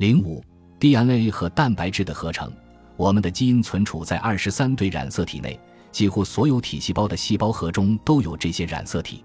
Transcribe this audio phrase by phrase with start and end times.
[0.00, 0.42] 零五
[0.78, 2.50] DNA 和蛋白质的合成，
[2.96, 5.60] 我们的基因存储在二十三对染色体内，
[5.92, 9.22] 几乎所有体细胞的细胞核中都有这些染色体。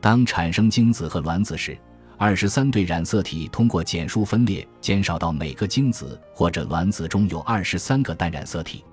[0.00, 1.78] 当产生精子和卵子时，
[2.16, 8.84] 二十三对染色体通过减数分裂，减少到每个精子或者卵子中有二十三个单染色体。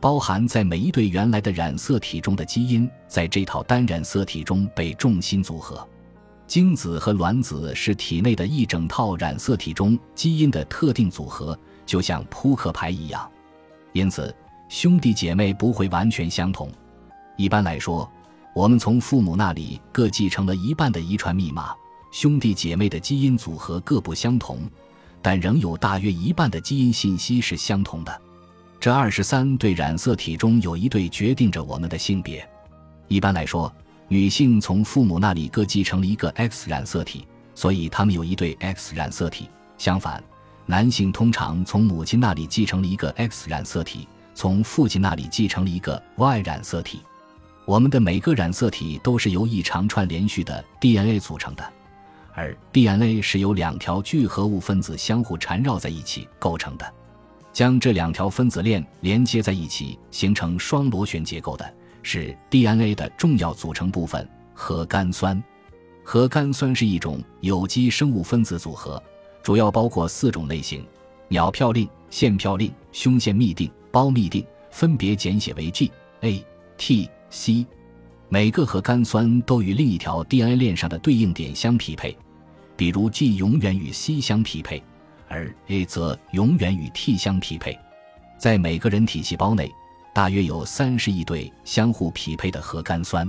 [0.00, 5.88] 包含在每一对原来的染色体中的基因，在这套单染色体中被重新组合。
[6.46, 13.28] 精子和卵子是体内的一整套染色体中基因的特定组合，就像扑克牌一样。
[13.92, 14.34] 因此，
[14.68, 16.70] 兄弟姐妹不会完全相同。
[17.36, 18.08] 一般来说，
[18.54, 21.74] 我们从父母那里各继承了一半的遗传密码。
[22.12, 24.60] 兄弟姐妹的基因组合各不相同，
[25.20, 28.22] 但仍有大约一半的基因信息是相同的。
[28.78, 32.46] 这二十三对染色体中有一对决定着我们的性别。
[33.08, 33.74] 一般来说，
[34.08, 39.48] 女性从父母那里各继承了一个 X 染色体，所以他们有一对 X 染色体。
[39.78, 40.22] 相反，
[40.66, 47.00] 男性通常从母亲那里继承了一个 X 染色体，从父亲那里继承了一个 Y 染色体。
[47.64, 51.72] 我们的每个染色体都是由一长串连续的 DNA 组成的，
[52.34, 56.94] 而 DNA 是由两条聚合物分子相互缠绕在一起构成的。
[57.54, 61.74] 将这两条分子链连接在一起，形成双螺旋结构的
[62.04, 65.42] 是 DNA 的重要组成部分——核苷酸。
[66.04, 69.02] 核苷酸是一种有机生物分子组合，
[69.42, 70.86] 主要包括四种类型：
[71.28, 76.44] 鸟嘌呤、腺嘌呤、胸腺嘧啶、胞嘧啶，分别简写为 G、A、
[76.76, 77.66] T、C。
[78.28, 82.16] 每个核苷酸都与另一条 DNA 链上的对应点相匹配，
[82.76, 84.82] 比如 G 永远与 C 相匹配。
[85.26, 87.76] 而 A 则永远与 T 相匹配，
[88.38, 89.72] 在每个人体细胞内，
[90.14, 93.28] 大约有三十亿对相互匹配的核苷酸，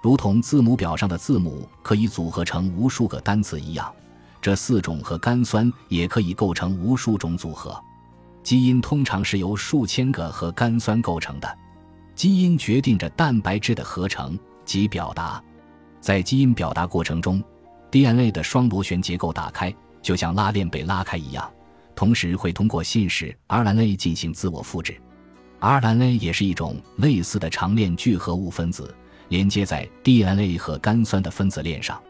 [0.00, 3.92] 如同字母表上的字母可以组合成无数个单词一样，
[4.40, 7.76] 这四种核苷酸也可以构成无数种组合。
[8.44, 11.58] 基因通常是由数千个核苷酸构成的，
[12.14, 15.42] 基因决定着蛋白质的合成及表达。
[16.00, 17.42] 在基因表达过程中
[17.90, 19.74] ，DNA 的双螺旋结构打开。
[20.00, 21.48] 就像拉链被拉开一样，
[21.94, 25.00] 同时会通过信使 RNA 进行自我复制。
[25.62, 28.92] RNA 也是一种类似的长链聚合物分子，
[29.28, 32.02] 连接在 DNA 和苷酸的分子链上。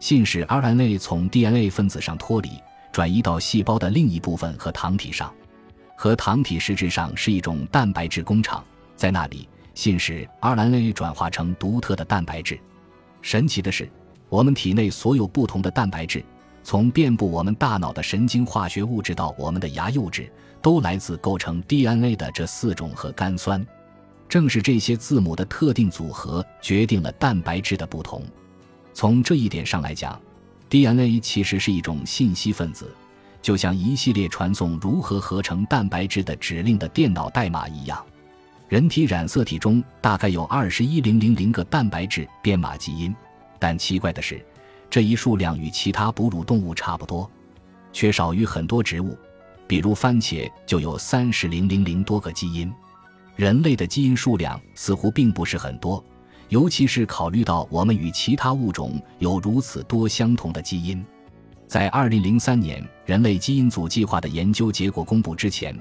[0.00, 2.50] 信使 RNA 从 DNA 分子上脱离，
[2.90, 5.32] 转移到细胞的另一部分和糖体上。
[5.96, 8.64] 核糖体实质上是一种蛋白质工厂，
[8.96, 12.58] 在那里，信使 RNA 转化成独特的蛋白质。
[13.22, 13.88] 神奇的是，
[14.28, 16.24] 我们体内所有不同的蛋白质。
[16.64, 20.30] 从遍布我们大脑的神经化学物质到我们的牙釉质，
[20.60, 23.64] 都来自构成 DNA 的这四种核苷酸。
[24.28, 28.22] 正是这些字母的特定组合决定了蛋白质的不同。
[28.92, 30.20] 从这一点上来讲
[30.68, 32.94] ，DNA 其实是一种信息分子，
[33.40, 38.04] 就像一系列传送如何合成蛋白质的指令的电脑代码一样。
[38.68, 43.14] 人体染色体中大概有二十一零零零个蛋白质编码基因，
[43.58, 44.44] 但奇怪的是。
[44.90, 47.30] 这一数量与其他哺乳动物差不多，
[47.92, 49.16] 却少于很多植物，
[49.68, 52.72] 比如番茄就有三十零零零多个基因。
[53.36, 56.02] 人类的基因数量似乎并不是很多，
[56.48, 61.04] 尤其是考虑到我们与其他物种有如此多相同的基因。
[61.66, 65.78] 在二零零三年人类基因组计划的研究结果公布之前，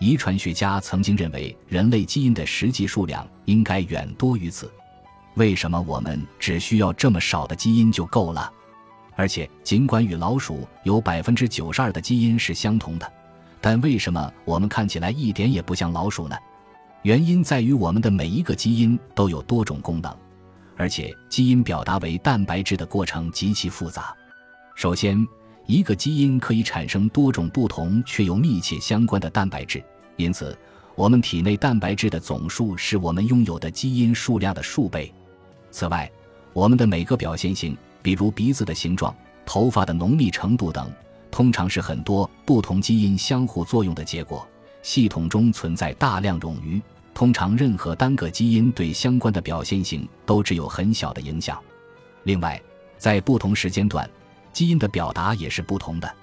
[0.00, 4.72] 遗传学家曾经认为人类基因的实际数量应该远多于此。
[5.34, 8.50] 为什么我们只需要这么少的基因就够了？
[9.14, 13.12] 而且，尽管与老鼠有百分之九十二的基因是相同的，
[13.60, 16.36] 但为什么我们看起来一点也不像老鼠呢？
[17.02, 20.14] 原因在于我们的每一个基因都有多种功能，
[20.76, 24.14] 而且基因表达为蛋白质的过程极其复杂。
[24.74, 25.26] 首先，
[25.66, 29.82] 一个基因可以产生多种不同却又密切相关的蛋白质，
[30.16, 30.56] 因此，
[30.94, 35.12] 我们体内蛋白质的总数是我们拥有的基因数量的数倍。
[35.70, 36.10] 此外，
[36.52, 39.14] 我们的每个表现性，比如鼻子的形状、
[39.46, 40.90] 头发的浓密程度等，
[41.30, 44.46] 通常是很多不同基因相互作用的结果。
[44.82, 46.80] 系统中存在大量冗余，
[47.12, 51.60] 通常任何单个基因对相关的表现性都只有很小的影响。
[52.24, 52.60] 另外，
[52.96, 54.08] 在不同时间段，
[54.52, 56.14] 基因的表达也是不同的。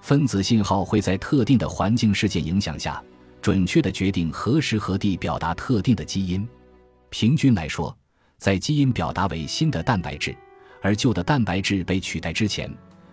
[0.00, 3.02] 分子信号会在特定的环境事件影响下，
[3.40, 6.46] 准确地决定何时何地表达特定的基因。
[7.10, 7.96] 平均来说。
[8.36, 10.36] 在基因表达为新的蛋白质，
[10.82, 12.70] 而旧的蛋白质被取代之前，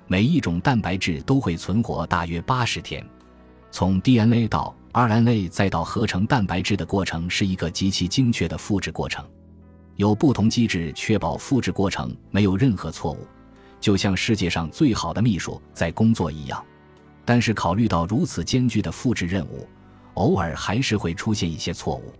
[0.07, 3.05] 每一种蛋白质都会存活大约八十天。
[3.71, 9.25] 从 DNA 到 RNA 再到合成蛋白质的过程是一个极其精确的复制过程，
[9.95, 13.25] 有不同机制确保复制过程没有任何错误，
[13.79, 16.61] 就像世界上最好的秘书在工作一样。
[17.23, 19.65] 但是考虑到如此艰巨的复制任务，
[20.15, 22.11] 偶尔还是会出现一些错误。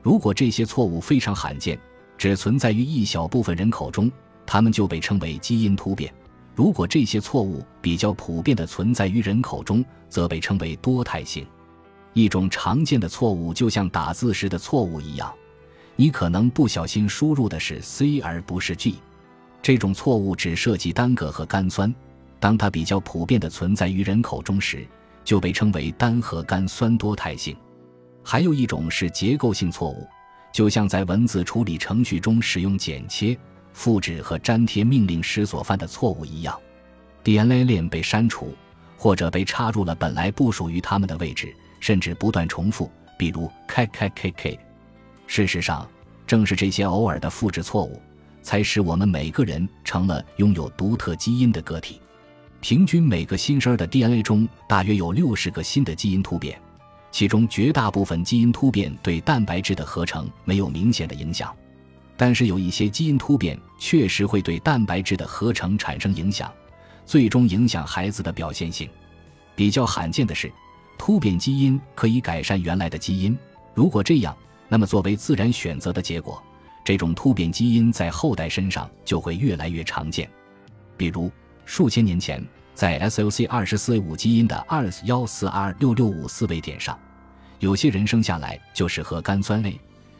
[0.00, 1.78] 如果这些错误非常罕见，
[2.16, 4.10] 只存在于一小部分人口中，
[4.46, 6.10] 它们就被称为基因突变；
[6.56, 11.46] 如果这些错误比较普遍的存在于人口中，则被称为多态性。
[12.14, 15.30] 一种常见的错误就像打字时的错误一样，
[15.96, 18.94] 你可能不小心输入的是 C 而不是 G。
[19.60, 21.94] 这种错误只涉及单个核苷酸，
[22.40, 24.86] 当它比较普遍的存在于人口中时，
[25.24, 27.54] 就被称为单核苷酸多态性。
[28.22, 30.08] 还有一种是结构性错误，
[30.54, 33.36] 就像在文字处理程序中使用剪切、
[33.76, 36.58] 复制和粘贴命令时所犯的错误一样
[37.22, 38.54] ，DNA 链被删除
[38.96, 41.54] 或者被插入了本来不属于它们的位置。
[41.78, 44.58] 甚至不断重复，比如 k k k k。
[45.26, 45.86] 事实上，
[46.26, 48.00] 正是这些偶尔的复制错误，
[48.42, 52.00] 才使我们每个人成了拥有独特基因的个体。
[52.62, 56.58] 平均每个新生儿的 DNA 中大约有六十个新的基因突变，
[57.12, 61.54] 其中绝大部分基因突变对蛋白质的合成没有明显的影响，
[62.16, 66.52] 但是有一些基因突变确实会对蛋白质的合成产生影响，
[67.04, 68.88] 最终影响孩子的表现性。
[69.54, 70.52] 比较罕见的是。
[70.98, 73.36] 突变基因可以改善原来的基因，
[73.74, 74.34] 如果这样，
[74.66, 76.42] 那么作为自然选择的结果，
[76.82, 80.26] 这种突变基因在后代身上就会越来越常见。
[80.96, 81.30] 比如，
[81.66, 82.42] 数千年前，
[82.74, 86.98] 在 SOC 二十四 A 五基因的 2S 幺四 R 六六五四位点上，
[87.58, 89.78] 有些人生下来就是核苷酸类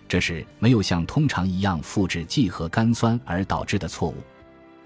[0.08, 4.14] 这是没有像通常一样复制剂和苷酸而导致的错误。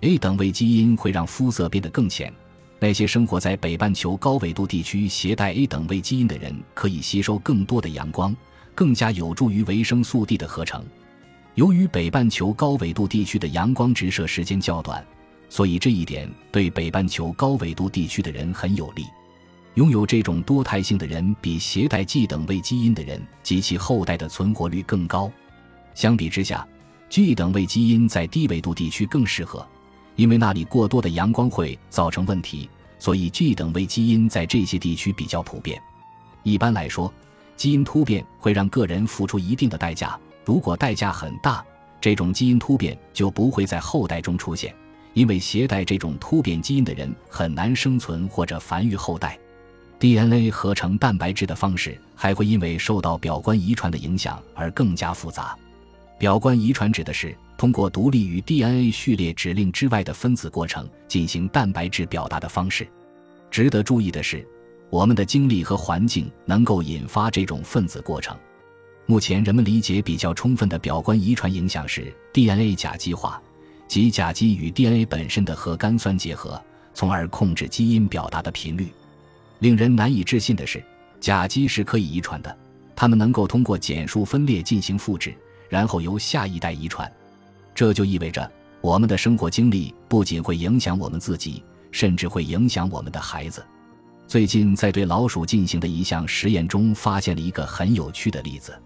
[0.01, 2.33] A 等位基因会让肤色变得更浅。
[2.79, 8.35] 那些生活在北半球高纬度地区携带 A 等位基因的人，可以吸收更多的阳光，
[8.75, 10.83] 更加有助于维生素 D 的合成。
[11.57, 15.05] 由于北半球高纬度地区的阳光直射时间较短，
[15.51, 19.05] 所以这一点对北半球高纬度地区的人很有利。
[19.75, 25.31] 拥有这种多态性的人，比携带 G 等位基因的人及其后代的存活率更高。
[25.95, 26.67] 相比之下
[27.09, 29.67] ，G 等位基因在低纬度地区更适合。
[30.17, 32.69] 因为那里过多的阳光会造成问题，
[32.99, 35.81] 所以 G 等位基因在这些地区比较普遍。
[36.43, 37.11] 一般来说，
[37.57, 40.19] 基因突变会让个人付出一定的代价。
[40.45, 41.65] 如果代价很大，
[42.01, 44.75] 这种基因突变就不会在后代中出现，
[45.15, 49.39] 因为携带这种突变基因的人很难生存或者繁育后代。
[50.01, 55.57] DNA 合成蛋白质的方式还会因为受到表观遗传的影响而更加复杂。
[56.19, 57.33] 表观遗传指的是。
[57.61, 62.89] 通过独立于 DNA 序列指令之外的分子过程进行蛋白质表达的方式。
[63.51, 64.49] 值得注意的是，
[64.89, 68.35] 我们的经历和环境能够引发这种分子过程。
[69.05, 73.39] 目前人们理解比较充分的表观遗传影响是 DNA 甲基化，
[73.87, 76.59] 即甲基与 DNA 本身的核苷酸结合，
[76.95, 78.89] 从而控制基因表达的频率。
[79.61, 80.83] 令人难以置信的是，
[81.21, 82.59] 甲基是可以遗传的，
[82.97, 85.35] 它们能够通过减数分裂进行复制，
[85.69, 87.11] 然后由下一代遗传。
[87.75, 91.63] 这就意味着，我们的生活经历不仅会影响我们自己，
[91.93, 93.65] 甚至会影响我们的孩子。
[94.27, 98.77] 最近在对老鼠进行的一项实验中，发现了一个很有趣的例子。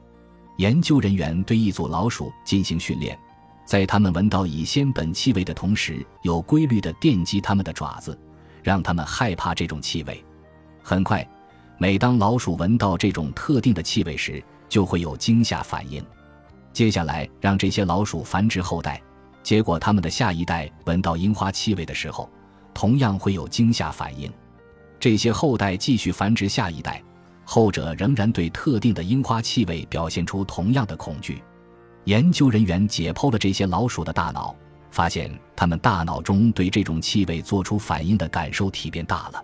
[0.59, 3.19] 研究人员对一组老鼠进行训练，
[3.65, 8.19] 在它们闻到乙酰苯气味的同时，有规律地电击它们的爪子，
[8.63, 10.25] 让它们害怕这种气味。
[10.87, 11.27] 很快，
[11.79, 16.05] 每当老鼠闻到这种特定的气味时，就会有惊吓反应。
[16.75, 19.01] 接下来，让这些老鼠繁殖后代，
[19.43, 22.29] 结果它们的下一代闻到樱花气味的时候，
[22.75, 24.31] 同样会有惊吓反应。
[25.01, 27.03] 这些后代继续繁殖下一代，
[27.47, 31.43] 后者仍然对特定的樱花气味表现出同样的恐惧。
[32.05, 34.55] 研究人员解剖了这些老鼠的大脑，
[34.91, 39.43] 发现它们大脑中对这种气味做出反应的感受体变大了。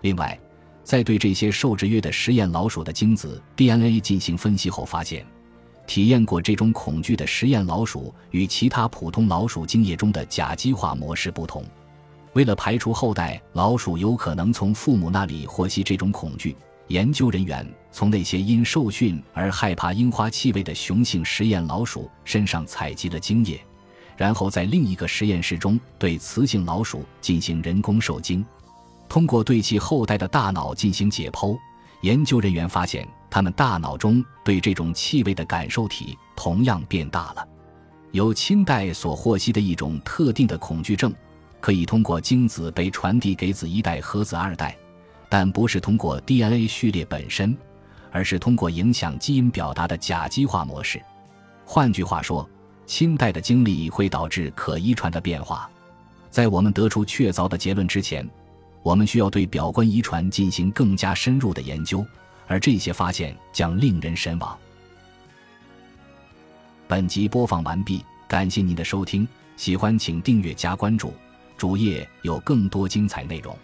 [0.00, 0.36] 另外，
[0.84, 5.24] 在对这些受制约的实验老鼠的精子 DNA 进行分析后，发现。
[5.84, 11.64] 体验过这种恐惧的实验老鼠与其他普通老鼠精液中的甲基化模式不同。
[12.34, 23.60] 为了排除后代老鼠有可能从父母那里获悉这种恐惧，研究人员从那些因受训而害怕樱花气味的雄性实验老鼠身上采集了精液，
[24.16, 28.42] 然后在另一个实验室中对雌性老鼠进行人工受精，
[29.12, 31.54] 通过对其后代的大脑进行解剖。
[32.00, 37.46] 研究人员发现，他们大脑中对这种气味的感受体同样变大了。
[38.12, 41.12] 由亲代所获悉的一种特定的恐惧症，
[41.60, 44.74] 可以通过精子被传递给子一代和子二代，
[45.28, 47.54] 但不是通过 DNA 序列本身，
[48.10, 50.98] 而是通过影响基因表达的甲基化模式。
[51.66, 52.48] 换句话说，
[52.86, 55.70] 亲代的经历会导致可遗传的变化。
[56.30, 58.26] 在我们得出确凿的结论之前。
[58.82, 62.04] 我们需要对表观遗传进行更加深入的研究，
[62.46, 64.58] 而这些发现将令人神往。
[66.88, 71.14] 本集播放完毕，感谢您的收听，喜欢请订阅加关注，
[71.56, 73.56] 主页有更多精彩内容。